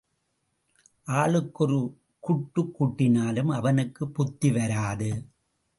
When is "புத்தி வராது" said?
4.13-5.25